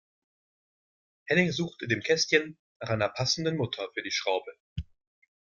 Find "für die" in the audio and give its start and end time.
3.93-4.09